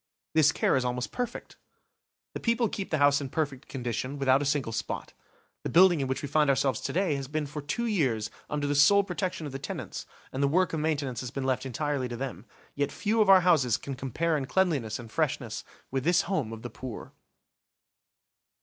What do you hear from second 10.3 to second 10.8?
and the work of